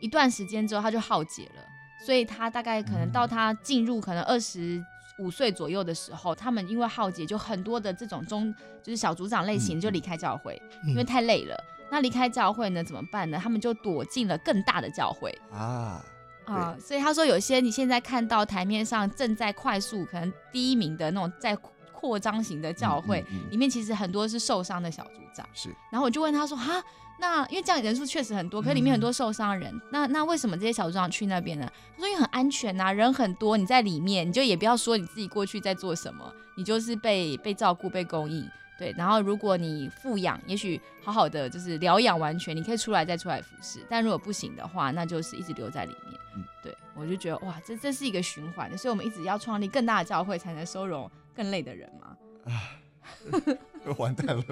[0.01, 1.63] 一段时间之后，他就耗竭了。
[2.05, 4.83] 所以他大概可能到他进入可能二十
[5.19, 11.55] 五岁左右的时候，他们因为浩劫，就很多的这种中就是小组长类型就离开教会，因为太累了。
[11.91, 13.39] 那离开教会呢怎么办呢？
[13.41, 16.01] 他们就躲进了更大的教会啊
[16.45, 16.75] 啊！
[16.79, 21.57] 所以他说，有些你现在看到台面上正在快速可能第一名的那种在
[21.91, 25.45] 扩张型的教会里面，其实很多是受伤的小组长。
[25.53, 25.69] 是。
[25.91, 26.81] 然后我就问他说：“哈？”
[27.19, 29.79] 那因为这样人数确实很多，可里面很多受伤人。
[29.91, 31.69] 那那为什么这些小组长去那边呢？
[31.95, 38.49] 他说因为很安全呐，人很多，你在里面，你就也不要说你自己过去在做什么，你就是被被照顾、被供应。
[38.77, 43.85] 对，然后如果你富养，也许好好的就是疗养完全，你可以出来再出来服侍。
[43.89, 46.19] 但如果不行的话，那就是一直留在里面。
[46.37, 52.15] 嗯，对我就觉得哇，这这是一个循环的，所以我们一直要创立更大的教会，才能收容更累的人嘛。
[52.45, 53.59] 啊。
[53.97, 54.43] 完蛋了，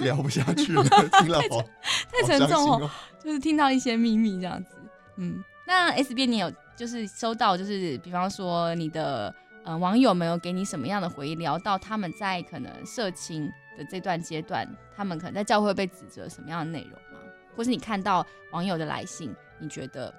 [0.00, 0.82] 聊不下去了，
[1.20, 1.62] 听了好
[2.10, 2.90] 太沉重哦，
[3.22, 4.76] 就是听到一些秘密这样子。
[5.16, 11.34] 嗯，那 S B 你有就是收到，就是比方说你的呃网友们有给你什么样的回忆？
[11.34, 14.66] 聊到他们在可能社情的这段阶段，
[14.96, 17.20] 他们可能在教会被指责什么样的内容吗？
[17.56, 20.14] 或是你看到网友的来信，你觉得？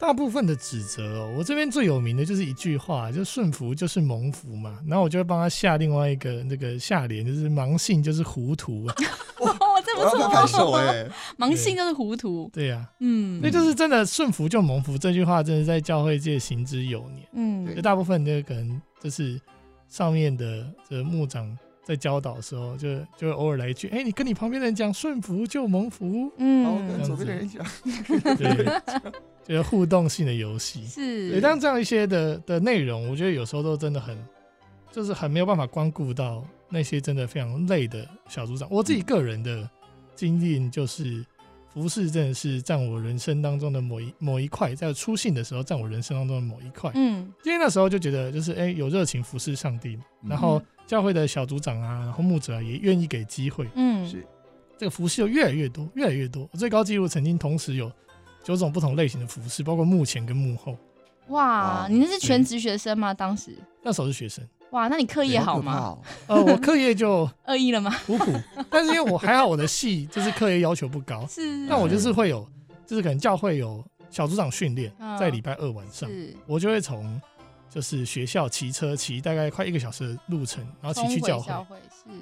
[0.00, 4.78] 大部分的指责哦，我这边最有名的就是一句话，就顺服就是蒙福嘛。
[4.86, 8.84] 然后我就会帮他下另外一个那个下联，就是盲信就是糊涂。
[9.40, 10.26] 哇，这不错。
[10.30, 12.50] 拍手哎， 盲信就是糊涂。
[12.50, 17.28] 对呀，嗯，那就是真的顺服就蒙福这句话，真的在教会界行之有年。
[17.34, 19.38] 嗯，就大部分的可能就是
[19.86, 26.32] 上面的这牧长在教导的时候，就就偶尔来一句，哎，你跟你旁边的人讲顺服就蒙福。
[26.38, 27.62] 嗯，然后跟左边的人讲。
[28.38, 28.80] 对。
[29.50, 34.16] 就是互动性的游戏，是，但这样一些的的内容，我觉得有时候都真的很，
[34.92, 38.68] 就是很没有办法光顾到那些真的非常累的小组长。
[38.70, 39.68] 我自己个人的
[40.14, 41.26] 经历就是，
[41.74, 46.92] 服饰真的是占我人生当中的某一某一块，在出信的时候占我人生当中的某一块。
[46.94, 54.24] 嗯，因为那时候就觉得，就是哎，有热情服侍上帝，然后教会的小组长啊，然后牧者啊也愿意给机会，嗯，是
[54.78, 56.48] 这个服饰就越来越多，越来越多。
[56.52, 57.90] 最高纪录曾经同时有。
[58.42, 60.76] 九种不同类型的服饰，包括幕前跟幕后。
[61.28, 63.14] 哇，你那是全职学生吗？
[63.14, 64.44] 当时那时候是学生。
[64.70, 65.98] 哇，那你课业好吗？
[66.26, 67.90] 呃，我课业就 恶意了吗？
[68.06, 68.32] 普普，
[68.70, 71.26] 但是因为我还好，我的系就是课业要求不高。
[71.30, 71.66] 是。
[71.68, 72.46] 但我就是会有，
[72.86, 76.08] 就是可能教会有小组长训练，在礼拜二晚上，
[76.46, 77.20] 我就会从
[77.68, 81.76] 就是学校骑车骑大概快一个小时的路程，然后骑去教会，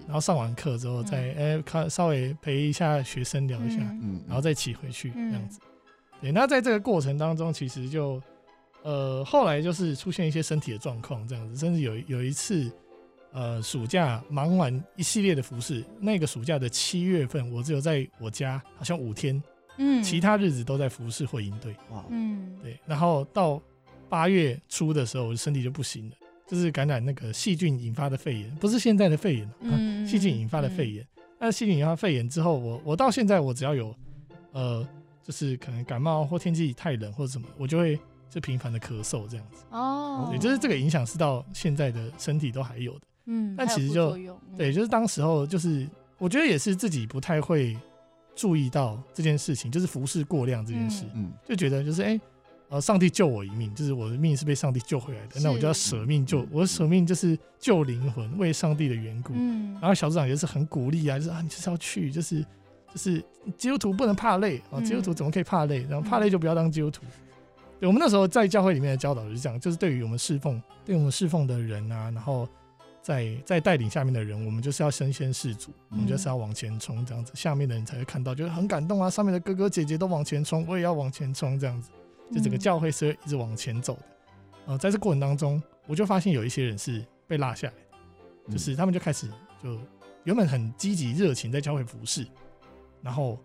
[0.06, 5.58] 然后上完课之后再哎看稍微陪一下学生聊一下，嗯，然后再骑回去这样子。
[6.20, 8.20] 对，那在这个过程当中，其实就，
[8.82, 12.68] 呃，后来就是出现一些身体的状况，这样子，甚至有有一次，
[13.32, 19.40] 呃，暑假忙完一系列的服饰，那个暑假的七月份，我只有在我家好像五天，
[19.76, 23.62] 嗯，其他日子都在服饰会营队，哇，嗯，对，然后到
[24.08, 26.16] 八月初的时候，我的身体就不行了，
[26.48, 31.06] 就是感染那个细菌引发的肺炎，不是现在的肺炎，嗯，细菌引发的肺炎，
[31.38, 33.94] 那细菌引发肺炎之后，我我到现在我只要有，
[34.50, 34.84] 呃。
[35.28, 39.62] 就是可能感冒或天气太冷或者什么，我就会就频繁的咳嗽这样子。
[39.70, 43.00] 哦，也，就是这个影响是到现在的身体都还有的。
[43.26, 44.16] 嗯，但其实就
[44.56, 45.86] 对，就是当时候就是
[46.16, 47.76] 我觉得也是自己不太会
[48.34, 51.04] 注意到这件事情，就是服侍过量这件事。
[51.14, 52.18] 嗯，就觉得就是哎，
[52.70, 59.34] 呃，上帝救我一命，就是我的命是被上帝救回来的，那我就要舍命救，我舍命就是救灵魂，为上帝的缘故。
[59.36, 62.42] 嗯，然后小组长也是很鼓励啊，就是啊，你就是要去，就是。
[62.92, 63.22] 就是
[63.56, 64.80] 基督徒不能怕累啊！
[64.80, 65.86] 基督徒怎么可以怕累？
[65.88, 67.02] 然后怕累就不要当基督徒。
[67.78, 72.48] 对，我们那时候在教会里面的教导就是这样，就是对于我们侍奉，对我们侍奉的人啊，然后
[73.00, 79.08] 在在带领下面的人，我们就是要身先士卒，我们就是要往前冲，这样子，下面的人才会看到，就是很感动啊！
[79.08, 81.90] 上面的哥哥姐姐都往前冲，我也要往前冲，这样子，
[82.34, 84.02] 就整个教会是一直往前走的。
[84.66, 87.74] 呃，在这过程当中，我就发现有一些人是被落下来，
[88.52, 89.28] 就是他们就开始
[89.62, 89.78] 就
[90.24, 92.26] 原本很积极热情在教会服侍。
[93.02, 93.38] 然后，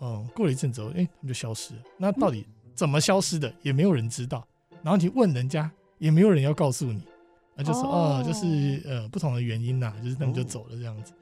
[0.00, 1.80] 嗯，过了一阵子，哎，他们就消失了。
[1.96, 4.46] 那到底怎么消失的，也没有人知道。
[4.82, 7.02] 然后你问人家，也没有人要告诉你。
[7.56, 11.12] 那就是哦，就是呃，不同的原因呐，就是他们就走了这样子。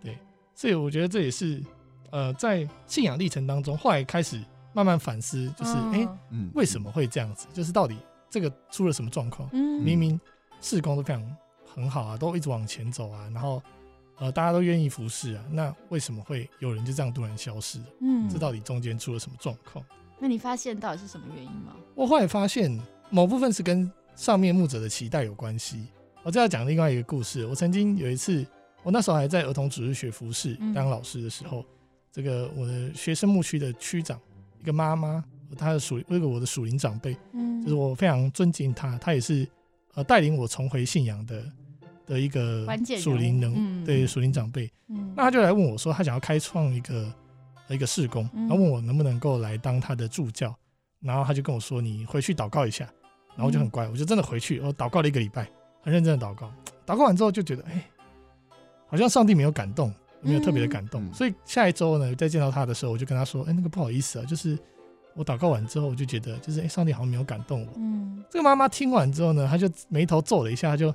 [0.00, 0.16] 对，
[0.54, 1.60] 所以我觉得这也是
[2.10, 4.40] 呃，在信仰历程当中，后来开始
[4.72, 6.06] 慢慢反思，就是哎，
[6.54, 7.48] 为什么会这样子？
[7.52, 7.96] 就是到底
[8.30, 9.52] 这个出了什么状况？
[9.52, 10.20] 明明
[10.60, 13.60] 事工都非常很好啊，都一直往前走啊，然后。
[14.20, 17.80] 呃，大家都愿意服侍啊，那为什么会有人就这样突然消失？
[18.00, 19.82] 嗯，这到底中间出了什么状况？
[20.18, 21.74] 那你发现到底是什么原因吗？
[21.94, 22.78] 我后来发现
[23.08, 25.86] 某部分是跟上面牧者的期待有关系。
[26.22, 27.46] 我这要讲另外一个故事。
[27.46, 28.46] 我曾经有一次，
[28.82, 31.64] 我那时候还在儿童主日学服侍当老师的时候，
[32.12, 34.20] 这个我的学生牧区的区长
[34.60, 35.24] 一个妈妈，
[35.56, 39.48] 她的属那个我的属灵长辈，嗯就是我非常尊敬她，她也是
[39.94, 41.42] 呃带领我重回信仰的
[42.10, 42.66] 的一个
[42.98, 43.84] 属灵人，嗯。
[43.84, 44.70] 对属灵长辈。
[44.88, 45.12] 嗯。
[45.16, 47.12] 那他就来问我说，他想要开创一个
[47.68, 48.48] 呃一个事工，嗯。
[48.48, 50.54] 然后问我能不能够来当他的助教，
[51.00, 52.84] 然后他就跟我说，你回去祷告一下，
[53.36, 55.48] 然后我就很乖，我就真的回去，我祷告了一个礼拜，
[55.82, 56.52] 很认真的祷告，
[56.84, 57.88] 祷告完之后就觉得，哎，
[58.88, 61.14] 好像上帝没有感动，没有特别的感动，嗯。
[61.14, 64.58] 所以下一周呢，再见到他的时候，我就跟他说，哎，那个不好意思啊，就是
[65.14, 67.68] 我祷告完之后，我就觉得，就是哎，上帝好像没有感动我。
[67.76, 68.22] 嗯。
[68.30, 70.94] 这个妈妈听完之后呢，她就眉头皱了一下，她就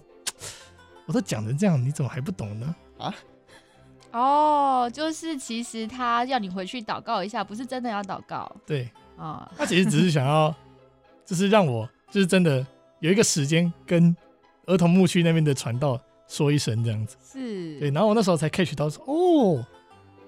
[1.05, 2.75] 我都讲成这样，你怎么还不懂呢？
[2.97, 3.13] 啊
[4.11, 9.51] 哦，就是其实他要你回去祷告一下，不是真的要祷告对，啊。
[9.57, 10.53] 他其实只是想要，
[11.25, 12.65] 就是让我就是真的
[13.01, 14.15] 有一个时间跟
[14.67, 17.17] 儿童牧区那边的传道说一声这样子。
[17.29, 19.65] 是，对，然后我那时候才 catch 到说，哦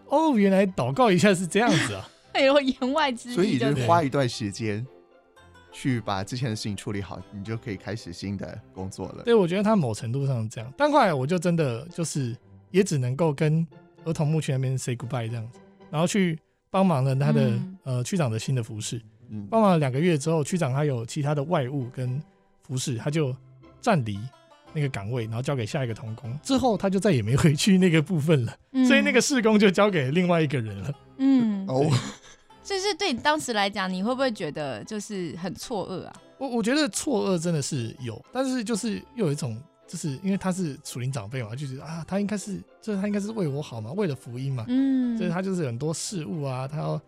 [0.09, 2.09] 哦，原来祷告一下是这样子啊。
[2.33, 4.85] 哎呦言外之意，所以就就是是花一段时间
[5.77, 9.21] 去把之前的事情处理好，你就可以开始新的工作了。
[9.23, 12.35] 对，我觉得他某程度上是这样，但后来我就真的就是
[12.71, 13.65] 也只能够跟
[14.03, 15.59] 儿童牧区那边 say goodbye 这样子，
[15.91, 16.39] 然后去
[16.71, 18.99] 帮忙了他的、嗯呃区长的新的服饰。
[19.29, 22.19] 嗯，帮忙了两个月之后，区长他有其他的外务跟
[22.63, 23.35] 服饰，他就
[23.79, 24.19] 暂离
[24.73, 26.35] 那个岗位，然后交给下一个童工。
[26.41, 30.93] 之后他就再也没回去那个部分了，嗯所以那个事工就交给另外一个人了。
[31.17, 31.87] 嗯，哦，
[32.67, 36.13] 就是对你当时来讲，你会不会觉得就是很错愕啊？
[36.37, 47.01] 我我觉得错愕真的是有，但是就是又有一种，就是因为他是属灵长辈嘛，就觉得啊，他应该是，就是他应该是为我好嘛，为了福音嘛，嗯，所以他就是很多事物啊，他要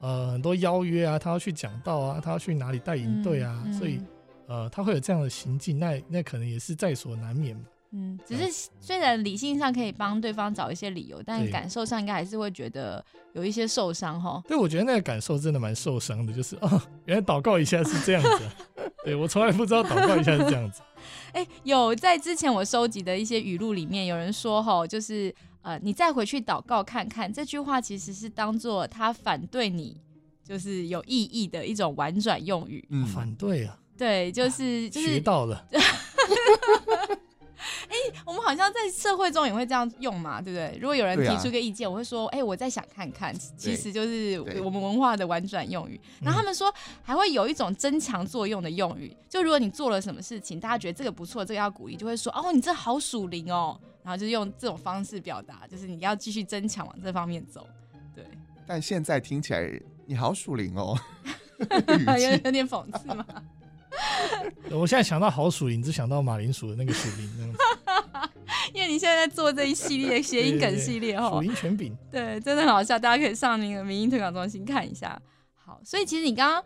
[0.00, 4.00] 呃很多邀约啊，他要去讲道啊，他要去哪里带营队啊，嗯所以
[4.48, 7.62] 呃他会有这样的行径，那那可能也是在所难免嘛。
[7.96, 13.02] 嗯，只是虽然理性上可以帮对方找一些理由，但感受上应该还是会觉得
[13.34, 14.42] 有一些受伤哈。
[14.48, 18.54] 对，我觉得那个感受真的蛮受伤的，就是哦，原来祷告一下是这样子、啊，
[19.04, 20.82] 对我从来不知道祷告一下是这样子。
[21.32, 30.00] 哎、有在之前我收集的一些语录里面，有人说哈，就是呃，你再回去祷告看看，这句话其实是当做他反对你，
[30.42, 32.84] 就是有意义的一种婉转用语。
[32.90, 35.64] 嗯，反对啊，对，就是就是学到了，
[38.24, 40.78] 我们好像在社会中也会这样用嘛，对不对？
[40.80, 46.00] 如果有人提出个意见，我会说，哎、我在想看看，其实就是我们文化的婉转用语。
[46.20, 57.66] 然后他们说还会有一种增强作用的用语，就如果你做了什么事情，大家觉得这个不错，这个要鼓励，就会说，哦，你这好属灵哦，然后就用这种方式表达，就是你要继续增强往这方面走。
[58.14, 58.24] 对，
[58.66, 59.68] 但现在听起来
[60.06, 60.98] 你好属灵哦，
[62.18, 63.24] 有有点讽刺嘛。
[64.70, 67.54] 我现在想到好属灵，只想到马铃薯的那个属灵
[68.72, 71.96] 因为你现在在做这一系列谐音梗系列属哦，灵全饼。
[72.10, 75.20] 对，真的很好笑，大家可以上那个民音推广中心看一下。
[75.54, 76.64] 好，所以其实你刚刚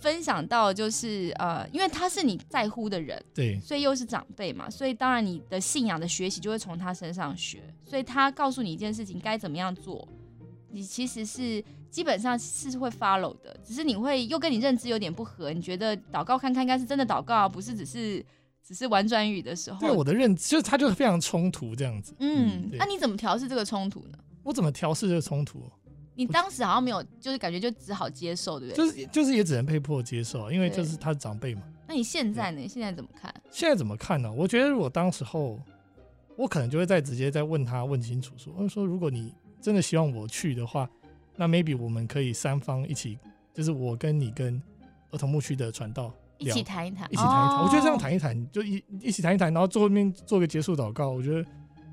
[0.00, 10.08] 分享到，就是呃，因为他是你在乎的人，对，所以又是长辈嘛，所以当然你的信仰的学习就会从他身上学，所以他告诉你一件事情该怎么样做，
[10.70, 18.24] 你其实是基本上是会 follow 的，只是你会又跟你认知有点不合，你觉得祷告看看应该是真的祷告啊，不是只是
[18.66, 22.14] 只是玩转语的时候对，我的认知就是他就非常冲突这样子。
[22.18, 24.18] 嗯，对那、你怎么调试这个冲突呢？
[24.42, 25.70] 我怎么调试这个冲突？
[26.14, 28.86] 你当时好像没有，就是感觉就只好接受，对不对？
[28.86, 31.62] 就是就是也只能被迫接受，因为就是他是长辈嘛。
[31.86, 32.60] 那你现在呢？
[32.60, 33.32] 你现在怎么看？
[33.50, 34.32] 现在怎么看呢？
[34.32, 35.60] 我觉得如果当时候，
[36.36, 40.88] 我可能就会再直接再问他问清楚说，我说如果你真的希望我去的话，
[41.36, 43.18] 那 maybe 我们可以三方一起，
[43.52, 44.60] 就是我跟你跟
[45.10, 47.58] 儿童牧区的传道一起谈一谈，一起谈一谈。
[47.58, 51.48] 哦我觉得这样谈一谈，就一一起谈一谈，然后最后面做个结束祷告，我觉得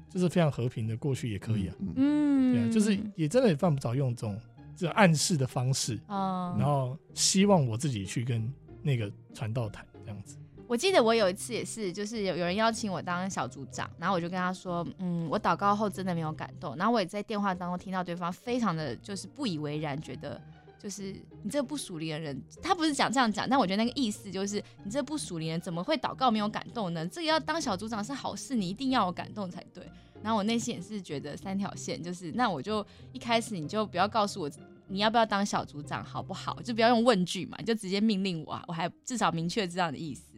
[0.10, 1.76] 就是非常和平的过去也可以啊。
[1.80, 4.40] 嗯，嗯，对啊，就是也真的也犯不着用这种
[4.76, 10.38] 这种暗示的方式，嗯，然后希望我自己去跟那个传道谈这样子。
[10.70, 20.40] 我记得我有一次也是，就是有有人邀请我当小组长，然后我就跟他说，嗯，我祷告后真的没有感动，然后我也在电话当中听到对方非常的就是不以为然，觉得
[20.78, 27.04] 就是你这个不属灵的人，他不是讲这样讲，但我觉得那个意思就是你这不属灵人怎么会祷告没有感动呢？
[27.08, 29.84] 这个要当小组长是好事，你一定要有感动才对。
[30.22, 34.52] 然后我内心也是觉得三条线，就是那我就一开始你就不要告诉我
[34.88, 40.29] 你要不要当小组长好不好，就不要用问句嘛，就直接命令我，我还至少明确知道你的意思。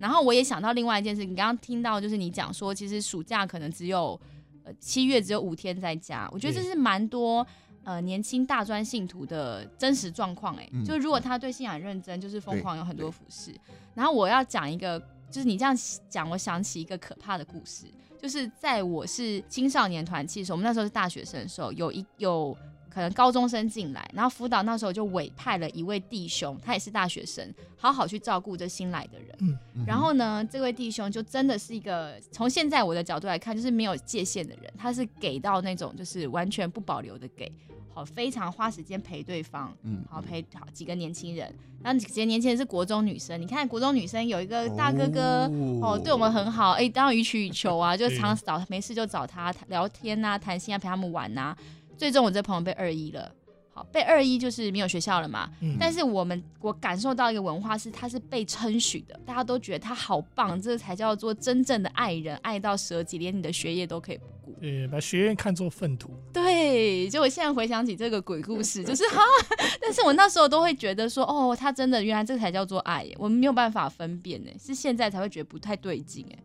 [0.00, 4.18] 然后我也想到另外一件事，你刚刚听到就是你讲说，其实暑假可能只有
[4.64, 7.46] 呃七月只有五天在家，我觉得这是蛮多
[7.84, 13.54] 呃年轻大专信徒的真实状况哎，嗯就是如果他对信仰认真，就是疯狂有很多服饰。
[13.94, 14.98] 然后我要讲一个，
[15.30, 15.76] 就是你这样
[16.08, 17.84] 讲，我想起一个可怕的故事，
[18.18, 22.56] 就是在我是青少年团契的时候，我们那时候是大学生的时候，有一有
[22.90, 29.36] 可能高中生进来，然后辅导那时候就委派了一位弟兄，他也是大学生，好好去照顾这新来的人。
[29.40, 37.50] 嗯然后呢，这位弟兄就真的是一个从现在我的角度来看，就是没有界限的人，他是给到那种就是完全不保留的给，
[37.94, 45.50] 好非常花时间陪对方，嗯好陪好几个年轻人，然后几个年轻人是国中女生，你看国中女生有一个大哥哥。
[45.80, 51.56] 哦，对我们很好，哎、当然予取予求啊，就常常找没事就找他聊天啊、谈心啊，陪他们玩呐、
[52.00, 53.30] 最终我这朋友被二一了，
[53.74, 55.50] 好，被二一就是没有学校了嘛。
[55.60, 64.58] 嗯但是我们我感受到一个文化是，他是被称许的，大家都觉得他好棒，这才叫做真正的爱人，爱到舍己，连你的学业都可以不顾。
[64.62, 66.10] 对，把学院看作粪土。
[66.32, 69.20] 对，就我现在回想起这个鬼故事，就是哈，
[69.78, 76.38] 但是我那时候都会觉得说，哦，他真的原来这才叫做爱耶，我们没有办法分辨呢，是现在才会觉得不太对劲哎。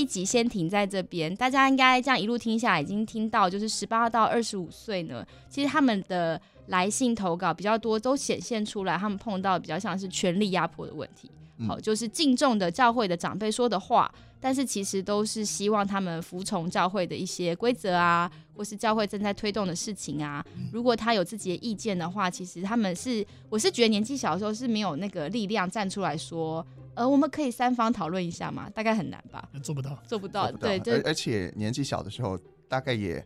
[0.00, 1.34] 一集先停在这边。
[1.36, 11.30] 大家应该这样一路听下来，已经听到就是十八到二十五岁呢，其实他们的来信投稿比较多，都显现出来他们碰到比较像是权力压迫的问题。
[11.58, 20.42] 嗯好，就是敬重的教会的长辈说的话，但是其实都是希望他们服从教会的一些规则啊，或是教会正在推动的事情啊。
[20.72, 32.38] 如果他有自己的意见的话，其实他们是，我是觉得年纪小的时候是没有那个力量站出来说，呃，我们可以三方讨论一下嘛，大概很难吧，做不到，做不到，做不到对，而而且年纪小的时候，
[32.68, 33.24] 大概也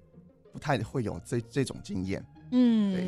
[0.52, 3.04] 不太会有这这种经验，嗯，就是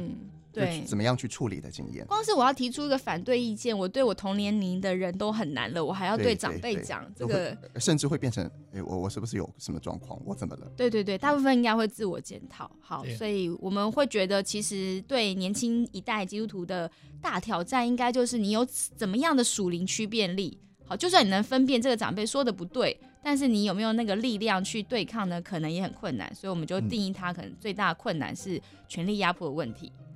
[0.65, 0.83] 对。
[0.87, 2.07] 怎么样去处理的经验。
[2.07, 10.21] 光是我要提出一个反对意见，我对我同年龄的人都很难了，我还要对长辈讲这都个会，甚至会变成，哎，我我是不是有什么状况？
[10.25, 10.67] 我怎么了？
[10.77, 12.71] 对对对，大部分应该会自我检讨。
[12.81, 16.91] 好，所以我们会觉得，其实对年轻一代基督徒的
[17.21, 20.59] 大挑战，应该就是你有怎么样的属灵区辨力。
[20.89, 25.43] 好，就算你能分辨这个长辈说的不对，但是你有没有那个力量去对抗呢？
[25.43, 26.33] 可能也很困难。
[26.33, 29.91] 所以我们就嗯定义它可能最大的困难是权力压迫的问题。
[29.97, 30.16] 好，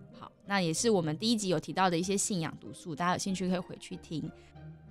[0.50, 4.28] 那也是我们第一集有提到的一些信仰毒素，大家有兴趣可以回去听。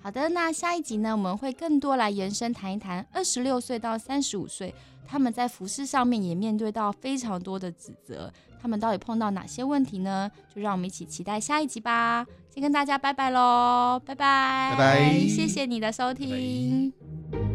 [0.02, 4.74] 好的，那下一集呢，我们会更多来延伸谈一谈二十六岁到三十五岁，
[5.06, 8.32] 他们在服饰上面也面对到非常多的指责，
[8.62, 10.32] 他们到底碰到哪些问题呢？
[10.56, 12.26] 就让我们一起期待下一集吧。
[12.50, 17.49] 先跟大家拜拜喽，拜拜，拜拜谢谢你的收听。